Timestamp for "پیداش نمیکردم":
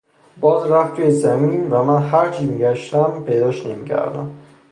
3.27-4.31